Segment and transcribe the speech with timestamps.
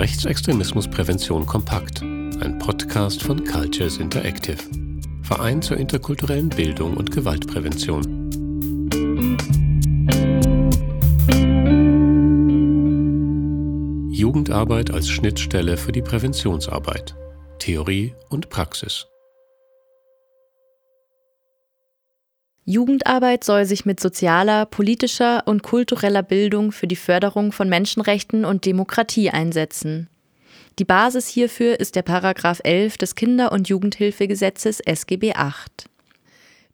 [0.00, 4.56] Rechtsextremismusprävention kompakt, ein Podcast von Cultures Interactive,
[5.22, 8.30] Verein zur interkulturellen Bildung und Gewaltprävention.
[14.10, 17.14] Jugendarbeit als Schnittstelle für die Präventionsarbeit.
[17.58, 19.06] Theorie und Praxis.
[22.70, 28.64] Jugendarbeit soll sich mit sozialer, politischer und kultureller Bildung für die Förderung von Menschenrechten und
[28.64, 30.08] Demokratie einsetzen.
[30.78, 35.88] Die Basis hierfür ist der Paragraph 11 des Kinder- und Jugendhilfegesetzes SGB VIII.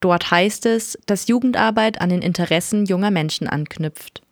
[0.00, 4.22] Dort heißt es, dass Jugendarbeit an den Interessen junger Menschen anknüpft.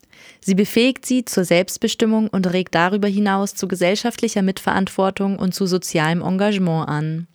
[0.40, 6.22] Sie befähigt sie zur Selbstbestimmung und regt darüber hinaus zu gesellschaftlicher Mitverantwortung und zu sozialem
[6.22, 7.26] Engagement an.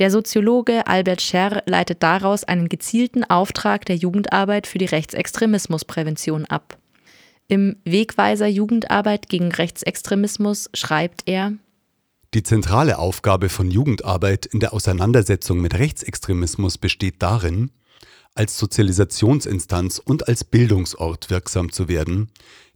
[0.00, 6.78] Der Soziologe Albert Scherr leitet daraus einen gezielten Auftrag der Jugendarbeit für die Rechtsextremismusprävention ab.
[7.48, 11.52] Im Wegweiser Jugendarbeit gegen Rechtsextremismus schreibt er
[12.32, 17.70] Die zentrale Aufgabe von Jugendarbeit in der Auseinandersetzung mit Rechtsextremismus besteht darin,
[18.34, 22.30] als Sozialisationsinstanz und als Bildungsort wirksam zu werden,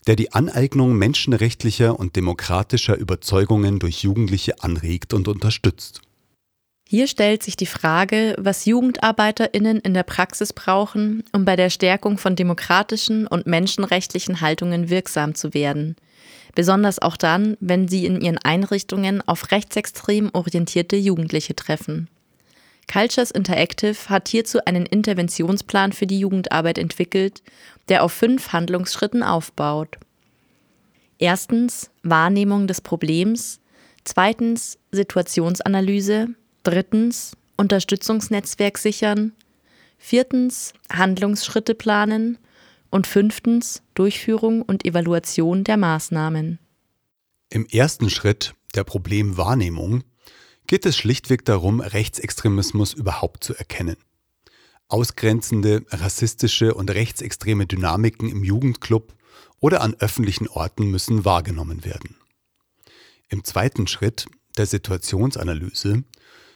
[0.06, 6.02] der die Aneignung menschenrechtlicher und demokratischer Überzeugungen durch Jugendliche anregt und unterstützt.
[6.94, 12.18] Hier stellt sich die Frage, was Jugendarbeiterinnen in der Praxis brauchen, um bei der Stärkung
[12.18, 15.96] von demokratischen und menschenrechtlichen Haltungen wirksam zu werden.
[16.54, 22.06] Besonders auch dann, wenn sie in ihren Einrichtungen auf rechtsextrem orientierte Jugendliche treffen.
[22.86, 27.42] Cultures Interactive hat hierzu einen Interventionsplan für die Jugendarbeit entwickelt,
[27.88, 29.98] der auf fünf Handlungsschritten aufbaut.
[31.18, 33.58] Erstens Wahrnehmung des Problems,
[34.04, 36.28] zweitens Situationsanalyse,
[36.64, 39.32] Drittens Unterstützungsnetzwerk sichern.
[39.98, 42.38] Viertens Handlungsschritte planen.
[42.90, 46.60] Und fünftens Durchführung und Evaluation der Maßnahmen.
[47.50, 50.04] Im ersten Schritt der Problemwahrnehmung
[50.68, 53.96] geht es schlichtweg darum, Rechtsextremismus überhaupt zu erkennen.
[54.88, 59.14] Ausgrenzende, rassistische und rechtsextreme Dynamiken im Jugendclub
[59.58, 62.16] oder an öffentlichen Orten müssen wahrgenommen werden.
[63.28, 64.26] Im zweiten Schritt
[64.56, 66.04] der Situationsanalyse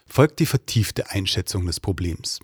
[0.09, 2.41] folgt die vertiefte Einschätzung des Problems.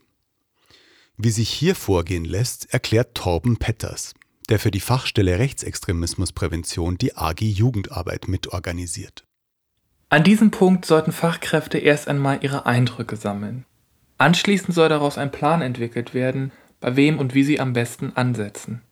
[1.16, 4.14] Wie sich hier vorgehen lässt, erklärt Torben Petters,
[4.48, 9.24] der für die Fachstelle Rechtsextremismusprävention die AG Jugendarbeit mitorganisiert.
[10.08, 13.64] An diesem Punkt sollten Fachkräfte erst einmal ihre Eindrücke sammeln.
[14.18, 18.82] Anschließend soll daraus ein Plan entwickelt werden, bei wem und wie sie am besten ansetzen.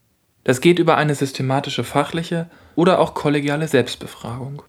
[0.44, 4.62] Das geht über eine systematische fachliche oder auch kollegiale Selbstbefragung.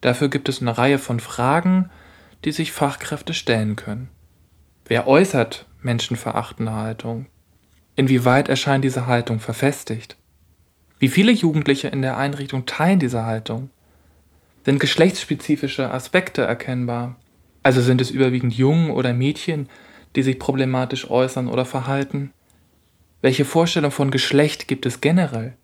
[0.00, 1.90] Dafür gibt es eine Reihe von Fragen,
[2.44, 4.08] die sich Fachkräfte stellen können.
[4.86, 7.26] Wer äußert menschenverachtende Haltung?
[7.96, 10.16] Inwieweit erscheint diese Haltung verfestigt?
[10.98, 13.70] Wie viele Jugendliche in der Einrichtung teilen diese Haltung?
[14.64, 17.16] Sind geschlechtsspezifische Aspekte erkennbar?
[17.62, 19.68] Also sind es überwiegend Jungen oder Mädchen,
[20.16, 22.32] die sich problematisch äußern oder verhalten?
[23.22, 25.56] Welche Vorstellung von Geschlecht gibt es generell?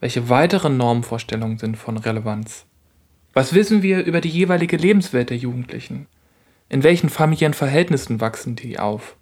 [0.00, 2.66] Welche weiteren Normvorstellungen sind von Relevanz?
[3.32, 6.06] Was wissen wir über die jeweilige Lebenswelt der Jugendlichen?
[6.68, 9.16] In welchen familiären Verhältnissen wachsen die auf?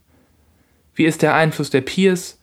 [0.95, 2.39] Wie ist der Einfluss der Peers?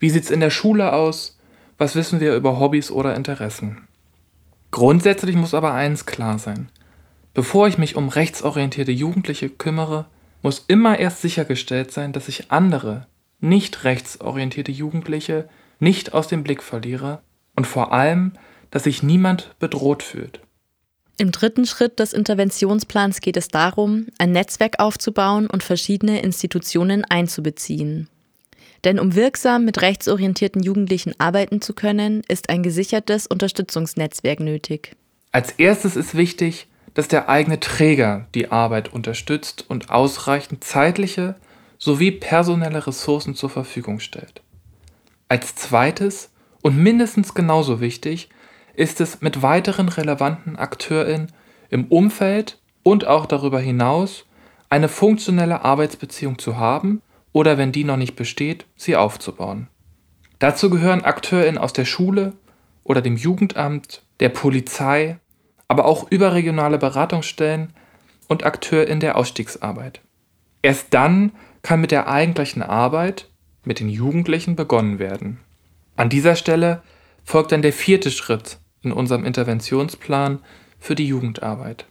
[0.00, 1.38] Wie sieht's in der Schule aus?
[1.78, 3.86] Was wissen wir über Hobbys oder Interessen?
[4.70, 6.68] Grundsätzlich muss aber eins klar sein.
[7.32, 10.06] Bevor ich mich um rechtsorientierte Jugendliche kümmere,
[10.42, 13.06] muss immer erst sichergestellt sein, dass ich andere,
[13.40, 15.48] nicht rechtsorientierte Jugendliche
[15.78, 17.22] nicht aus dem Blick verliere
[17.54, 18.32] und vor allem,
[18.70, 20.40] dass sich niemand bedroht fühlt.
[21.16, 28.08] Im dritten Schritt des Interventionsplans geht es darum, ein Netzwerk aufzubauen und verschiedene Institutionen einzubeziehen.
[28.82, 34.96] Denn um wirksam mit rechtsorientierten Jugendlichen arbeiten zu können, ist ein gesichertes Unterstützungsnetzwerk nötig.
[35.30, 41.36] Als erstes ist wichtig, dass der eigene Träger die Arbeit unterstützt und ausreichend zeitliche
[41.78, 44.42] sowie personelle Ressourcen zur Verfügung stellt.
[45.28, 48.28] Als zweites und mindestens genauso wichtig
[48.76, 51.32] ist es mit weiteren relevanten AkteurInnen
[51.70, 54.26] im Umfeld und auch darüber hinaus
[54.68, 59.68] eine funktionelle Arbeitsbeziehung zu haben oder wenn die noch nicht besteht, sie aufzubauen.
[60.38, 62.32] Dazu gehören AkteurInnen aus der Schule
[62.82, 65.18] oder dem Jugendamt, der Polizei,
[65.68, 67.72] aber auch überregionale Beratungsstellen
[68.28, 70.00] und AkteurInnen der Ausstiegsarbeit.
[70.62, 71.32] Erst dann
[71.62, 73.28] kann mit der eigentlichen Arbeit
[73.64, 75.40] mit den Jugendlichen begonnen werden.
[75.96, 76.82] An dieser Stelle
[77.24, 80.40] folgt dann der vierte Schritt in unserem Interventionsplan
[80.78, 81.86] für die Jugendarbeit.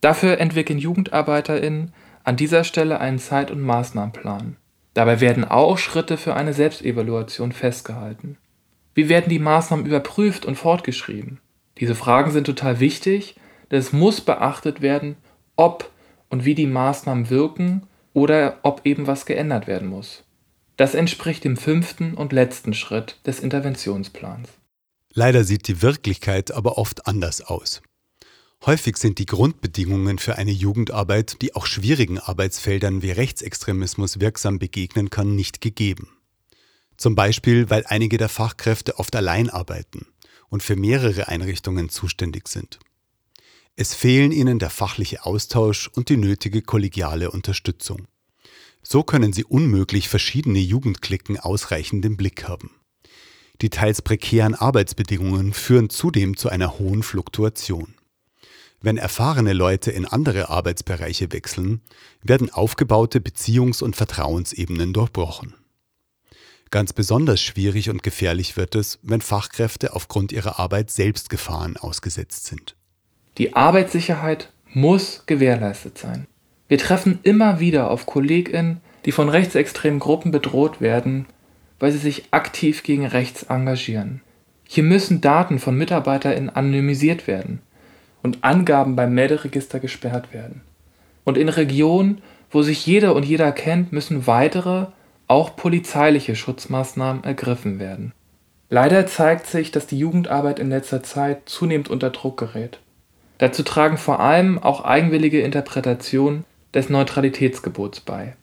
[0.00, 1.92] Dafür entwickeln JugendarbeiterInnen
[2.24, 4.56] an dieser Stelle einen Zeit- und Maßnahmenplan.
[4.94, 8.36] Dabei werden auch Schritte für eine Selbstevaluation festgehalten.
[8.94, 11.40] Wie werden die Maßnahmen überprüft und fortgeschrieben?
[11.78, 13.36] Diese Fragen sind total wichtig,
[13.70, 15.16] denn es muss beachtet werden,
[15.56, 15.90] ob
[16.28, 20.24] und wie die Maßnahmen wirken oder ob eben was geändert werden muss.
[20.76, 24.57] Das entspricht dem fünften und letzten Schritt des Interventionsplans.
[25.18, 27.82] Leider sieht die Wirklichkeit aber oft anders aus.
[28.64, 35.10] Häufig sind die Grundbedingungen für eine Jugendarbeit, die auch schwierigen Arbeitsfeldern wie Rechtsextremismus wirksam begegnen
[35.10, 36.08] kann, nicht gegeben.
[36.96, 40.06] Zum Beispiel, weil einige der Fachkräfte oft allein arbeiten
[40.50, 42.78] und für mehrere Einrichtungen zuständig sind.
[43.74, 48.06] Es fehlen ihnen der fachliche Austausch und die nötige kollegiale Unterstützung.
[48.84, 52.77] So können sie unmöglich verschiedene Jugendklicken ausreichend im Blick haben.
[53.60, 57.94] Die teils prekären Arbeitsbedingungen führen zudem zu einer hohen Fluktuation.
[58.80, 61.80] Wenn erfahrene Leute in andere Arbeitsbereiche wechseln,
[62.22, 65.54] werden aufgebaute Beziehungs- und Vertrauensebenen durchbrochen.
[66.70, 72.44] Ganz besonders schwierig und gefährlich wird es, wenn Fachkräfte aufgrund ihrer Arbeit selbst Gefahren ausgesetzt
[72.44, 72.76] sind.
[73.38, 76.26] Die Arbeitssicherheit muss gewährleistet sein.
[76.68, 81.26] Wir treffen immer wieder auf KollegInnen, die von rechtsextremen Gruppen bedroht werden,
[81.78, 84.20] weil sie sich aktiv gegen rechts engagieren.
[84.64, 87.60] Hier müssen Daten von MitarbeiterInnen anonymisiert werden
[88.22, 90.60] und Angaben beim Melderegister gesperrt werden.
[91.24, 92.20] Und in Regionen,
[92.50, 94.86] wo sich jeder und jeder kennt, müssen weitere
[95.26, 98.12] auch polizeiliche Schutzmaßnahmen ergriffen werden.
[98.70, 102.80] Leider zeigt sich, dass die Jugendarbeit in letzter Zeit zunehmend unter Druck gerät.
[103.38, 108.36] Dazu tragen vor allem auch eigenwillige Interpretationen des Neutralitätsgebots bei.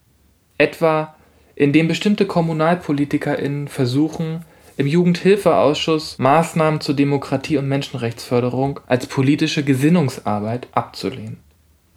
[0.58, 1.16] Etwa
[1.56, 4.44] indem bestimmte KommunalpolitikerInnen versuchen,
[4.78, 11.38] im Jugendhilfeausschuss Maßnahmen zur Demokratie- und Menschenrechtsförderung als politische Gesinnungsarbeit abzulehnen.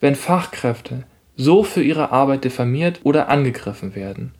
[0.00, 1.04] Wenn Fachkräfte
[1.36, 4.32] so für ihre Arbeit diffamiert oder angegriffen werden,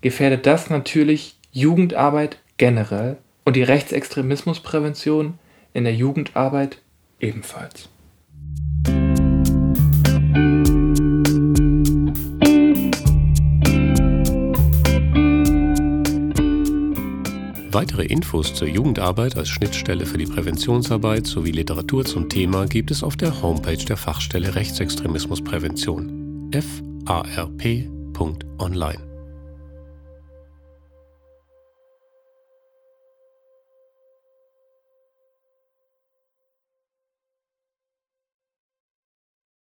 [0.00, 5.38] gefährdet das natürlich Jugendarbeit generell und die Rechtsextremismusprävention
[5.72, 6.78] in der Jugendarbeit
[7.20, 7.88] ebenfalls.
[17.76, 23.02] Weitere Infos zur Jugendarbeit als Schnittstelle für die Präventionsarbeit sowie Literatur zum Thema gibt es
[23.02, 26.50] auf der Homepage der Fachstelle Rechtsextremismusprävention
[27.04, 29.05] farp.online.